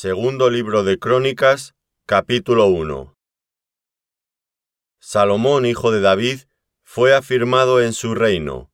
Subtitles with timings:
[0.00, 1.74] Segundo libro de Crónicas,
[2.06, 3.16] capítulo 1.
[5.00, 6.42] Salomón, hijo de David,
[6.84, 8.70] fue afirmado en su reino,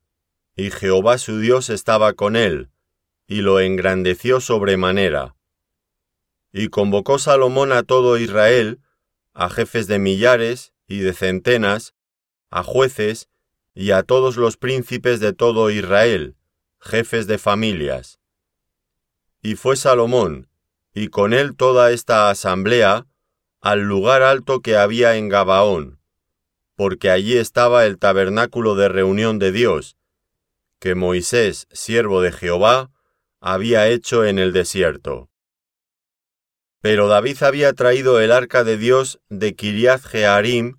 [0.54, 2.68] y Jehová su Dios estaba con él,
[3.26, 5.34] y lo engrandeció sobremanera.
[6.52, 8.82] Y convocó Salomón a todo Israel,
[9.32, 11.94] a jefes de millares y de centenas,
[12.50, 13.30] a jueces
[13.72, 16.36] y a todos los príncipes de todo Israel,
[16.80, 18.20] jefes de familias.
[19.40, 20.50] Y fue Salomón,
[20.94, 23.06] y con él toda esta asamblea,
[23.60, 25.98] al lugar alto que había en Gabaón,
[26.76, 29.96] porque allí estaba el tabernáculo de reunión de Dios,
[30.78, 32.90] que Moisés, siervo de Jehová,
[33.40, 35.28] había hecho en el desierto.
[36.80, 40.76] Pero David había traído el arca de Dios de Kiriath Jearim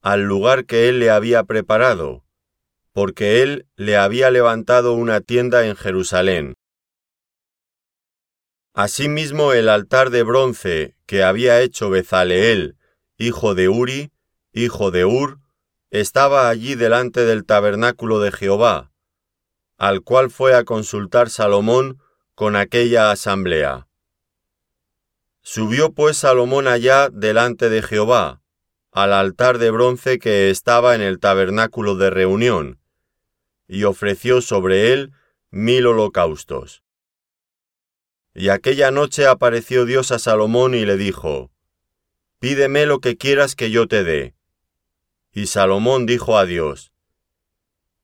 [0.00, 2.22] al lugar que él le había preparado,
[2.92, 6.54] porque él le había levantado una tienda en Jerusalén.
[8.78, 12.76] Asimismo el altar de bronce que había hecho Bezaleel,
[13.16, 14.12] hijo de Uri,
[14.52, 15.38] hijo de Ur,
[15.90, 18.92] estaba allí delante del tabernáculo de Jehová,
[19.78, 22.02] al cual fue a consultar Salomón
[22.34, 23.88] con aquella asamblea.
[25.40, 28.42] Subió pues Salomón allá delante de Jehová,
[28.92, 32.78] al altar de bronce que estaba en el tabernáculo de reunión,
[33.68, 35.12] y ofreció sobre él
[35.50, 36.82] mil holocaustos.
[38.38, 41.50] Y aquella noche apareció Dios a Salomón y le dijo,
[42.38, 44.34] Pídeme lo que quieras que yo te dé.
[45.32, 46.92] Y Salomón dijo a Dios,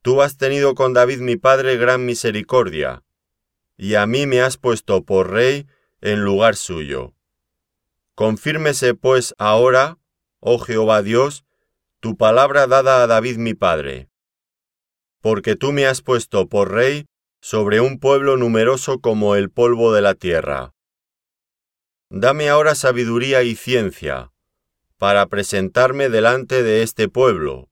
[0.01, 3.03] Tú has tenido con David mi padre gran misericordia,
[3.77, 5.67] y a mí me has puesto por rey
[6.01, 7.13] en lugar suyo.
[8.15, 9.99] Confírmese pues ahora,
[10.39, 11.45] oh Jehová Dios,
[11.99, 14.09] tu palabra dada a David mi padre
[15.23, 17.05] porque tú me has puesto por rey
[17.43, 20.73] sobre un pueblo numeroso como el polvo de la tierra.
[22.09, 24.31] Dame ahora sabiduría y ciencia,
[24.97, 27.69] para presentarme delante de este pueblo,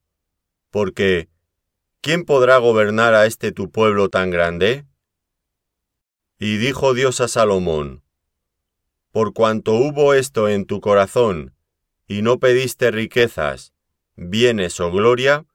[0.72, 1.30] porque
[2.02, 4.86] ¿quién podrá gobernar a este tu pueblo tan grande?
[6.38, 8.04] Y dijo Dios a Salomón,
[9.14, 11.56] Por cuanto hubo esto en tu corazón,
[12.08, 13.72] y no pediste riquezas,
[14.18, 15.46] bienes o gloria,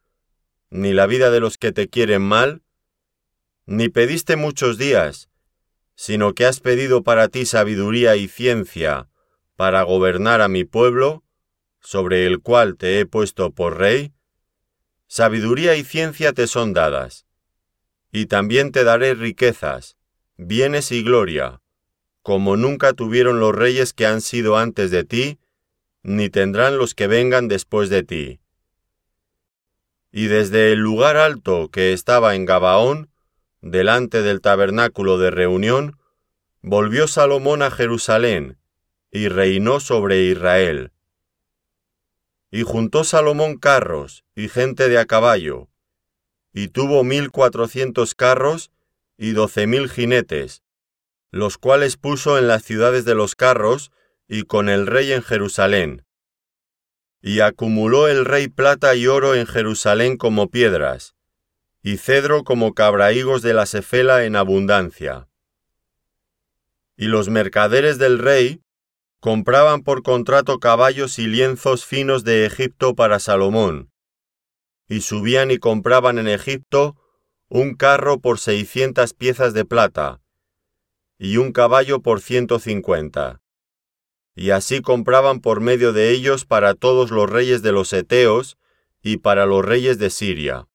[0.71, 2.63] ni la vida de los que te quieren mal,
[3.67, 5.29] ni pediste muchos días,
[5.97, 9.09] sino que has pedido para ti sabiduría y ciencia
[9.57, 11.25] para gobernar a mi pueblo,
[11.81, 14.13] sobre el cual te he puesto por rey,
[15.09, 17.27] sabiduría y ciencia te son dadas,
[18.13, 19.97] y también te daré riquezas,
[20.37, 21.61] bienes y gloria,
[22.23, 25.39] como nunca tuvieron los reyes que han sido antes de ti,
[26.03, 28.41] ni tendrán los que vengan después de ti.
[30.13, 33.11] Y desde el lugar alto que estaba en Gabaón,
[33.61, 35.99] delante del tabernáculo de reunión,
[36.63, 38.59] volvió Salomón a Jerusalén,
[39.11, 40.93] y reinó sobre Israel.
[42.51, 45.69] Y juntó Salomón carros y gente de a caballo,
[46.53, 48.71] y tuvo mil cuatrocientos carros
[49.19, 50.63] y doce mil jinetes,
[51.31, 53.91] los cuales puso en las ciudades de los carros
[54.29, 56.07] y con el rey en Jerusalén
[57.27, 61.16] y acumuló el rey plata y oro en Jerusalén como piedras,
[61.87, 65.29] y cedro como cabrahigos de la cefela en abundancia.
[66.97, 68.61] Y los mercaderes del rey
[69.21, 73.93] compraban por contrato caballos y lienzos finos de Egipto para Salomón,
[74.89, 76.97] y subían y compraban en Egipto
[77.49, 80.21] un carro por seiscientas piezas de plata,
[81.21, 83.41] y un caballo por ciento cincuenta
[84.39, 88.59] y así compraban por medio de ellos para todos los reyes de los Eteos
[89.03, 90.67] y para los reyes de Siria.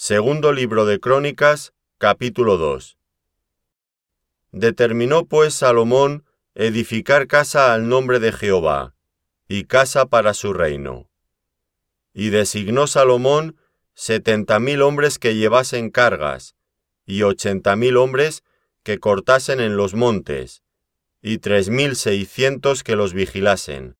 [0.00, 2.96] Segundo libro de Crónicas, capítulo 2.
[4.52, 8.94] Determinó pues Salomón edificar casa al nombre de Jehová,
[9.48, 11.10] y casa para su reino.
[12.14, 13.56] Y designó Salomón
[13.94, 16.54] setenta mil hombres que llevasen cargas,
[17.04, 18.44] y ochenta mil hombres
[18.84, 20.62] que cortasen en los montes,
[21.22, 23.96] y tres mil seiscientos que los vigilasen.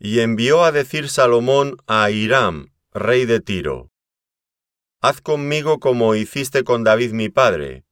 [0.00, 3.92] Y envió a decir Salomón a Hiram, rey de Tiro,
[5.02, 7.84] Haz conmigo como hiciste con David mi padre,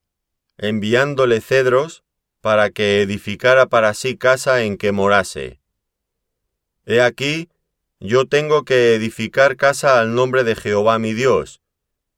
[0.58, 2.04] enviándole cedros
[2.42, 5.58] para que edificara para sí casa en que morase.
[6.84, 7.48] He aquí,
[7.98, 11.62] yo tengo que edificar casa al nombre de Jehová mi Dios,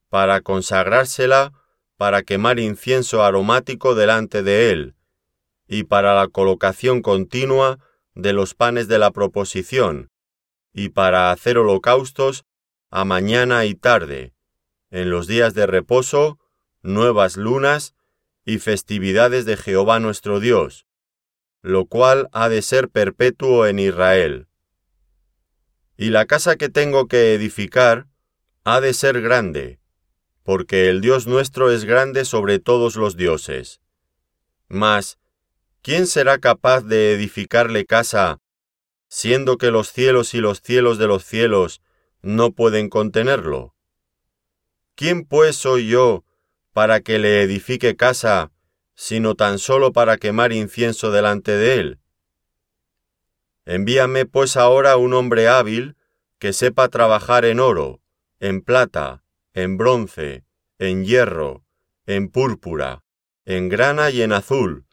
[0.08, 1.52] para consagrársela
[1.96, 4.94] para quemar incienso aromático delante de él,
[5.68, 7.78] y para la colocación continua
[8.16, 10.10] de los panes de la proposición,
[10.72, 12.44] y para hacer holocaustos
[12.90, 14.32] a mañana y tarde,
[14.90, 16.38] en los días de reposo,
[16.82, 17.94] nuevas lunas
[18.44, 20.86] y festividades de Jehová nuestro Dios,
[21.62, 24.48] lo cual ha de ser perpetuo en Israel.
[25.96, 28.08] Y la casa que tengo que edificar
[28.64, 29.78] ha de ser grande,
[30.42, 33.80] porque el Dios nuestro es grande sobre todos los dioses.
[34.68, 35.18] Mas,
[35.82, 38.40] ¿quién será capaz de edificarle casa,
[39.08, 41.82] siendo que los cielos y los cielos de los cielos
[42.22, 43.74] no pueden contenerlo?
[45.00, 46.26] ¿Quién pues soy yo
[46.74, 48.52] para que le edifique casa,
[48.94, 51.98] sino tan solo para quemar incienso delante de él?
[53.64, 55.96] Envíame pues ahora un hombre hábil,
[56.38, 58.02] que sepa trabajar en oro,
[58.40, 59.22] en plata,
[59.54, 60.44] en bronce,
[60.78, 61.64] en hierro,
[62.04, 63.02] en púrpura,
[63.46, 64.84] en grana y en azul,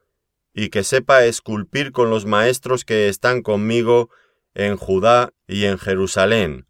[0.53, 4.09] y que sepa esculpir con los maestros que están conmigo
[4.53, 6.65] en Judá y en Jerusalén,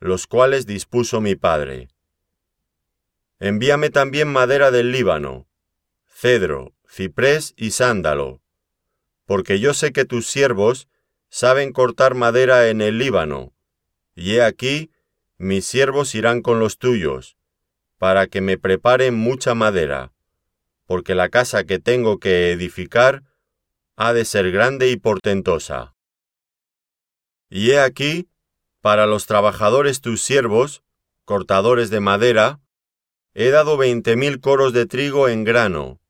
[0.00, 1.90] los cuales dispuso mi padre.
[3.40, 5.46] Envíame también madera del Líbano,
[6.08, 8.42] cedro, ciprés y sándalo,
[9.26, 10.88] porque yo sé que tus siervos
[11.28, 13.52] saben cortar madera en el Líbano,
[14.16, 14.90] y he aquí,
[15.36, 17.36] mis siervos irán con los tuyos,
[17.98, 20.12] para que me preparen mucha madera,
[20.86, 23.22] porque la casa que tengo que edificar
[23.94, 25.94] ha de ser grande y portentosa.
[27.50, 28.28] Y he aquí,
[28.80, 30.82] para los trabajadores tus siervos,
[31.24, 32.60] cortadores de madera,
[33.40, 36.00] he dado veinte mil coros de trigo en grano,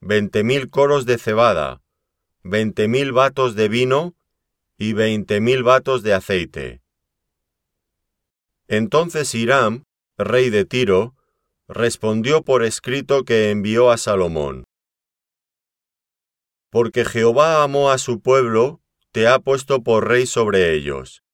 [0.00, 1.82] veinte mil coros de cebada,
[2.44, 4.14] veinte mil vatos de vino
[4.76, 6.80] y veinte mil vatos de aceite.
[8.68, 9.86] Entonces Hiram,
[10.16, 11.16] rey de Tiro,
[11.66, 14.62] respondió por escrito que envió a Salomón.
[16.70, 18.80] Porque Jehová amó a su pueblo,
[19.10, 21.24] te ha puesto por rey sobre ellos.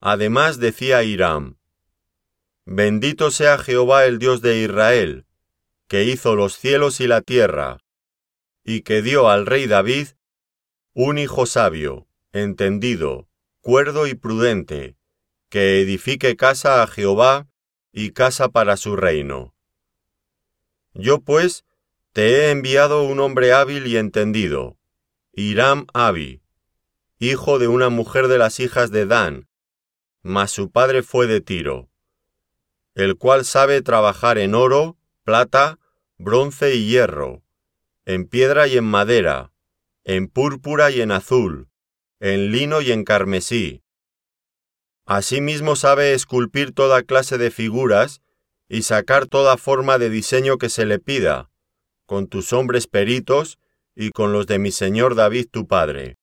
[0.00, 1.58] Además decía Hiram,
[2.66, 5.26] Bendito sea Jehová el Dios de Israel,
[5.86, 7.78] que hizo los cielos y la tierra,
[8.64, 10.08] y que dio al rey David
[10.94, 13.28] un hijo sabio, entendido,
[13.60, 14.96] cuerdo y prudente,
[15.50, 17.48] que edifique casa a Jehová
[17.92, 19.54] y casa para su reino.
[20.94, 21.64] Yo pues
[22.12, 24.78] te he enviado un hombre hábil y entendido,
[25.32, 26.42] Hiram Abi,
[27.18, 29.48] hijo de una mujer de las hijas de Dan,
[30.22, 31.90] mas su padre fue de Tiro,
[32.94, 35.78] el cual sabe trabajar en oro, plata,
[36.18, 37.42] bronce y hierro,
[38.04, 39.52] en piedra y en madera,
[40.04, 41.68] en púrpura y en azul,
[42.20, 43.84] en lino y en carmesí,
[45.06, 48.22] Asimismo sabe esculpir toda clase de figuras
[48.68, 51.50] y sacar toda forma de diseño que se le pida,
[52.06, 53.58] con tus hombres peritos
[53.94, 56.16] y con los de mi señor David tu padre.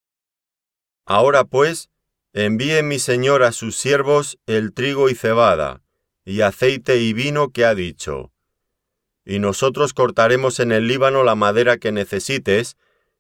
[1.06, 1.91] Ahora pues,
[2.33, 5.83] envíe mi señor a sus siervos el trigo y cebada,
[6.31, 8.31] y aceite y vino que ha dicho.
[9.25, 12.78] Y nosotros cortaremos en el Líbano la madera que necesites,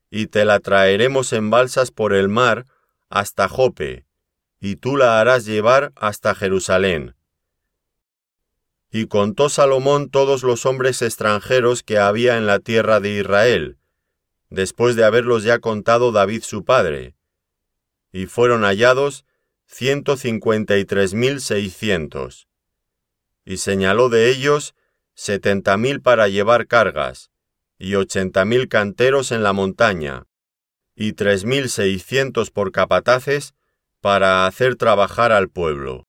[0.09, 2.65] y te la traeremos en balsas por el mar
[3.09, 4.05] hasta Jope,
[4.61, 7.15] y tú la harás llevar hasta Jerusalén.
[8.91, 13.77] Y contó Salomón todos los hombres extranjeros que había en la tierra de Israel,
[14.49, 17.15] después de haberlos ya contado David su padre,
[18.13, 19.25] y fueron hallados
[19.65, 22.47] ciento cincuenta y tres mil seiscientos.
[23.43, 24.75] Y señaló de ellos
[25.13, 27.31] setenta mil para llevar cargas,
[27.77, 30.27] y ochenta mil canteros en la montaña,
[30.95, 33.53] y tres mil seiscientos por capataces
[33.99, 36.07] para hacer trabajar al pueblo.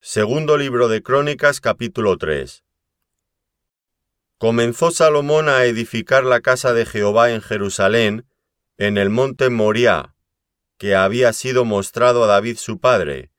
[0.00, 2.64] Segundo libro de Crónicas capítulo 3
[4.38, 8.26] Comenzó Salomón a edificar la casa de Jehová en Jerusalén,
[8.78, 10.16] en el monte Moriah,
[10.80, 13.30] que había sido mostrado a David su padre,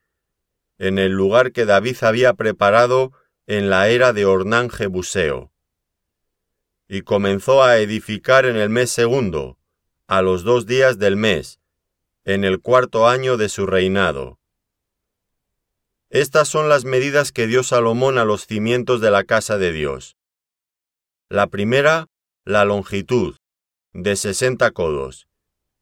[0.78, 3.14] en el lugar que David había preparado
[3.48, 5.52] en la era de Ornán Jebuseo
[6.88, 9.58] y comenzó a edificar en el mes segundo,
[10.06, 11.60] a los dos días del mes,
[12.26, 14.40] en el cuarto año de su reinado.
[16.12, 20.16] Estas son las medidas que dio Salomón a los cimientos de la casa de Dios.
[21.28, 22.06] La primera,
[22.44, 23.38] la longitud,
[23.94, 25.28] de sesenta codos,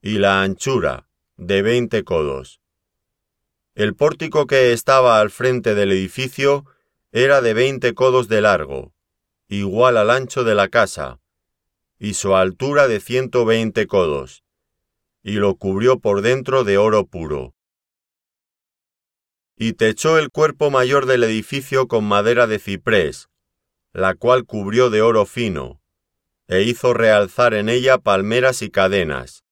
[0.01, 1.08] y la anchura,
[1.39, 2.59] de veinte codos.
[3.73, 6.65] El pórtico que estaba al frente del edificio
[7.13, 8.93] era de veinte codos de largo,
[9.47, 11.21] igual al ancho de la casa,
[11.97, 14.43] y su altura de ciento veinte codos,
[15.23, 17.55] y lo cubrió por dentro de oro puro.
[19.55, 23.29] Y techó el cuerpo mayor del edificio con madera de ciprés,
[23.93, 25.81] la cual cubrió de oro fino,
[26.49, 29.45] e hizo realzar en ella palmeras y cadenas.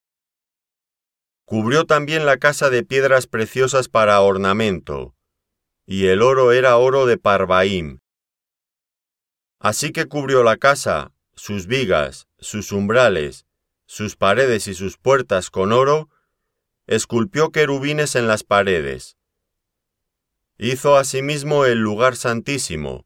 [1.48, 5.16] Cubrió también la casa de piedras preciosas para ornamento,
[5.86, 8.00] y el oro era oro de Parvaim.
[9.58, 13.46] Así que cubrió la casa, sus vigas, sus umbrales,
[13.86, 16.10] sus paredes y sus puertas con oro,
[16.86, 19.16] esculpió querubines en las paredes.
[20.58, 23.06] Hizo asimismo el lugar santísimo,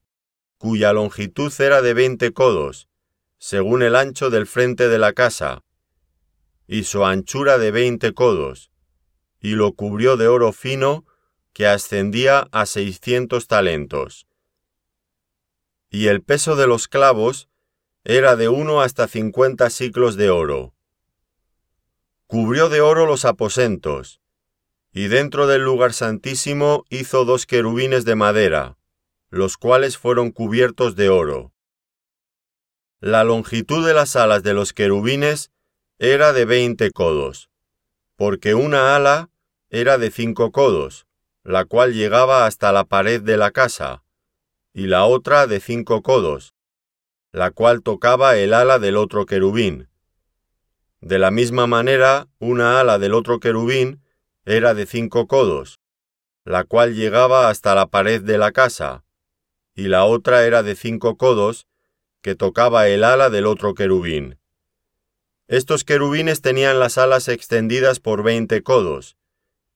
[0.57, 2.87] cuya longitud era de veinte codos,
[3.37, 5.63] según el ancho del frente de la casa,
[6.71, 8.71] y su anchura de veinte codos,
[9.41, 11.05] y lo cubrió de oro fino
[11.51, 14.25] que ascendía a seiscientos talentos.
[15.89, 17.49] Y el peso de los clavos
[18.05, 20.73] era de uno hasta cincuenta siclos de oro.
[22.25, 24.21] Cubrió de oro los aposentos,
[24.93, 28.77] y dentro del lugar santísimo hizo dos querubines de madera,
[29.29, 31.51] los cuales fueron cubiertos de oro.
[33.01, 35.51] La longitud de las alas de los querubines
[36.03, 37.51] era de veinte codos,
[38.15, 39.29] porque una ala
[39.69, 41.05] era de cinco codos,
[41.43, 44.03] la cual llegaba hasta la pared de la casa,
[44.73, 46.55] y la otra de cinco codos,
[47.31, 49.89] la cual tocaba el ala del otro querubín.
[51.01, 54.01] De la misma manera, una ala del otro querubín
[54.43, 55.81] era de cinco codos,
[56.45, 59.05] la cual llegaba hasta la pared de la casa,
[59.75, 61.67] y la otra era de cinco codos,
[62.23, 64.40] que tocaba el ala del otro querubín.
[65.51, 69.17] Estos querubines tenían las alas extendidas por veinte codos,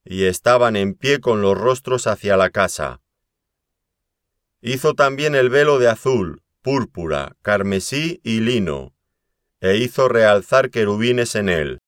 [0.06, 3.02] y estaban en pie con los rostros hacia la casa.
[4.62, 8.94] Hizo también el velo de azul, púrpura, carmesí y lino,
[9.60, 11.82] e hizo realzar querubines en él.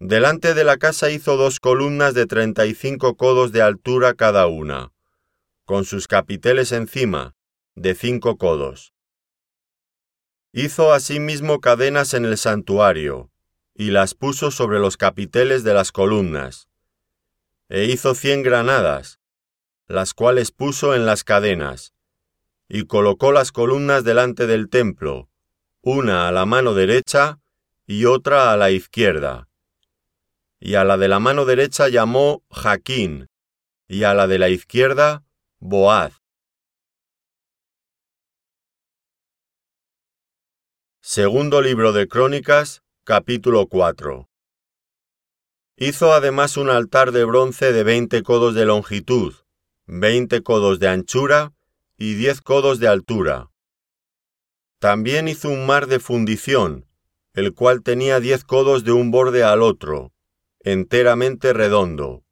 [0.00, 4.48] Delante de la casa hizo dos columnas de treinta y cinco codos de altura cada
[4.48, 4.92] una,
[5.64, 7.36] con sus capiteles encima,
[7.76, 8.92] de cinco codos.
[10.52, 13.30] Hizo asimismo cadenas en el santuario,
[13.72, 16.68] y las puso sobre los capiteles de las columnas.
[17.68, 19.20] E hizo cien granadas,
[19.86, 21.94] las cuales puso en las cadenas,
[22.68, 25.28] y colocó las columnas delante del templo,
[25.82, 27.38] una a la mano derecha
[27.86, 29.48] y otra a la izquierda.
[30.58, 33.28] Y a la de la mano derecha llamó Jaquín,
[33.86, 35.22] y a la de la izquierda
[35.60, 36.19] Boaz.
[41.02, 44.28] Segundo libro de Crónicas, capítulo 4.
[45.76, 49.34] Hizo además un altar de bronce de veinte codos de longitud,
[49.86, 51.54] veinte codos de anchura
[51.96, 53.48] y diez codos de altura.
[54.78, 56.86] También hizo un mar de fundición,
[57.32, 60.12] el cual tenía diez codos de un borde al otro,
[60.60, 62.24] enteramente redondo.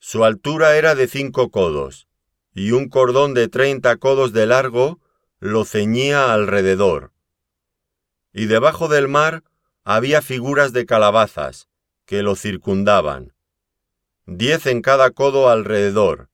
[0.00, 2.08] Su altura era de cinco codos,
[2.52, 5.00] y un cordón de treinta codos de largo
[5.38, 7.13] lo ceñía alrededor
[8.34, 9.44] y debajo del mar
[9.84, 11.68] había figuras de calabazas,
[12.04, 13.32] que lo circundaban.
[14.26, 16.28] Diez en cada codo alrededor.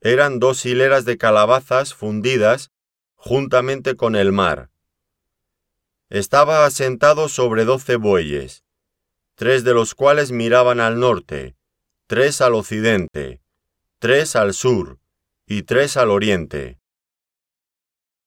[0.00, 2.70] Eran dos hileras de calabazas fundidas
[3.16, 4.70] juntamente con el mar.
[6.10, 8.62] Estaba asentado sobre doce bueyes,
[9.34, 11.56] tres de los cuales miraban al norte,
[12.06, 13.42] tres al occidente,
[13.98, 15.00] tres al sur
[15.44, 16.78] y tres al oriente.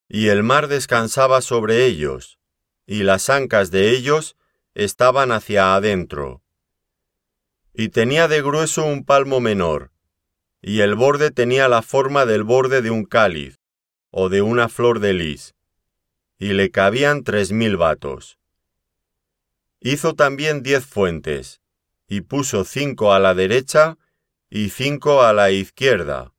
[0.10, 2.39] Y el mar descansaba sobre ellos,
[2.90, 4.36] y las ancas de ellos
[4.74, 6.42] estaban hacia adentro.
[7.72, 9.92] Y tenía de grueso un palmo menor,
[10.60, 13.60] y el borde tenía la forma del borde de un cáliz,
[14.10, 15.54] o de una flor de lis,
[16.40, 18.40] y le cabían tres mil vatos.
[19.80, 21.62] Hizo también diez fuentes,
[22.08, 24.00] y puso cinco a la derecha
[24.50, 26.34] y cinco a la izquierda,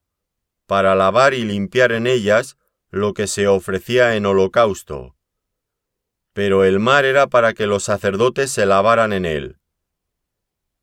[0.66, 2.57] para lavar y limpiar en ellas
[2.90, 5.14] lo que se ofrecía en holocausto,
[6.32, 9.58] pero el mar era para que los sacerdotes se lavaran en él.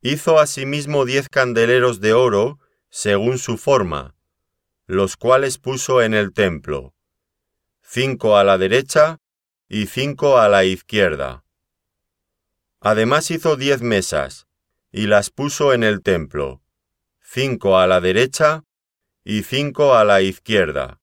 [0.01, 4.15] Hizo asimismo diez candeleros de oro, según su forma,
[4.85, 6.93] los cuales puso en el templo,
[7.81, 9.19] cinco a la derecha
[9.67, 11.43] y cinco a la izquierda.
[12.79, 14.47] Además hizo diez mesas,
[14.91, 16.61] y las puso en el templo,
[17.21, 18.63] cinco a la derecha
[19.23, 21.01] y cinco a la izquierda.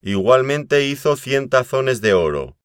[0.00, 2.56] Igualmente hizo cien tazones de oro,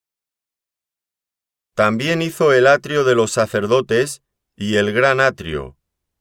[1.74, 4.22] también hizo el atrio de los sacerdotes
[4.56, 5.78] y el gran atrio,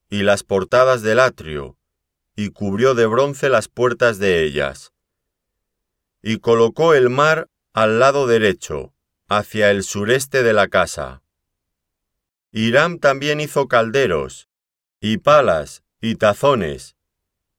[0.08, 1.76] y las portadas del atrio,
[2.36, 4.92] y cubrió de bronce las puertas de ellas.
[6.22, 8.94] Y colocó el mar al lado derecho,
[9.28, 11.22] hacia el sureste de la casa.
[12.52, 14.48] Hiram también hizo calderos,
[15.00, 16.96] y palas, y tazones,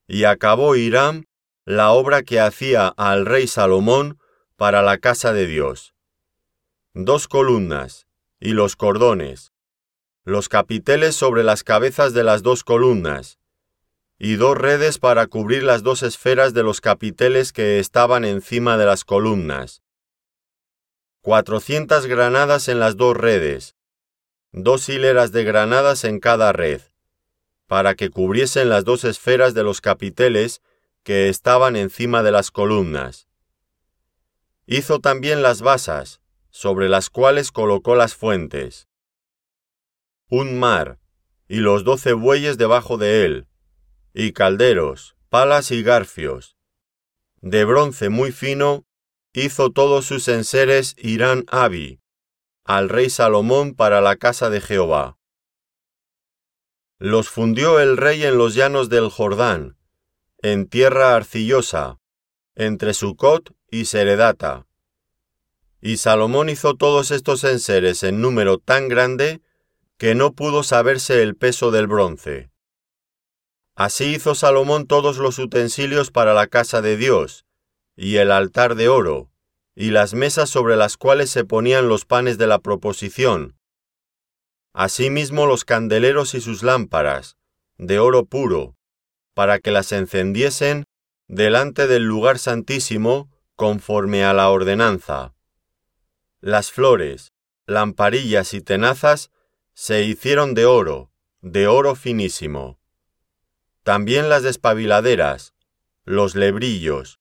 [0.07, 1.25] y acabó Hiram
[1.65, 4.17] la obra que hacía al rey Salomón
[4.55, 5.93] para la casa de Dios
[6.93, 8.07] dos columnas,
[8.39, 9.53] y los cordones,
[10.23, 13.37] los capiteles sobre las cabezas de las dos columnas,
[14.17, 18.85] y dos redes para cubrir las dos esferas de los capiteles que estaban encima de
[18.85, 19.83] las columnas.
[21.21, 23.75] Cuatrocientas granadas en las dos redes,
[24.51, 26.81] dos hileras de granadas en cada red,
[27.67, 30.63] para que cubriesen las dos esferas de los capiteles
[31.03, 33.27] que estaban encima de las columnas.
[34.65, 36.19] Hizo también las basas,
[36.49, 38.87] sobre las cuales colocó las fuentes.
[40.29, 40.99] Un mar,
[41.47, 43.47] y los doce bueyes debajo de él,
[44.13, 46.55] y calderos, palas y garfios.
[47.41, 48.85] De bronce muy fino,
[49.33, 51.99] hizo todos sus enseres Irán Abi,
[52.63, 55.17] al rey Salomón para la casa de Jehová.
[56.97, 59.77] Los fundió el rey en los llanos del Jordán,
[60.41, 61.99] en tierra arcillosa,
[62.55, 64.67] entre Sucot y Seredata.
[65.81, 69.41] Y Salomón hizo todos estos enseres en número tan grande
[69.97, 72.49] que no pudo saberse el peso del bronce.
[73.75, 77.45] Así hizo Salomón todos los utensilios para la casa de Dios,
[77.95, 79.29] y el altar de oro,
[79.75, 83.57] y las mesas sobre las cuales se ponían los panes de la proposición,
[84.73, 87.37] asimismo los candeleros y sus lámparas,
[87.77, 88.75] de oro puro,
[89.33, 90.85] para que las encendiesen
[91.27, 95.33] delante del lugar santísimo conforme a la ordenanza.
[96.41, 97.33] Las flores,
[97.65, 99.29] lamparillas y tenazas
[99.73, 102.79] se hicieron de oro, de oro finísimo.
[103.83, 105.53] También las despabiladeras,
[106.05, 107.19] los lebrillos,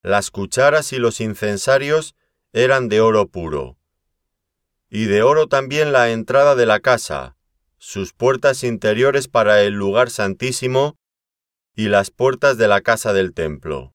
[0.00, 2.14] las cucharas y los incensarios
[2.52, 3.78] eran de oro puro.
[4.88, 7.36] Y de oro también la entrada de la casa,
[7.78, 10.96] sus puertas interiores para el lugar santísimo
[11.74, 13.90] y las puertas de la casa del templo.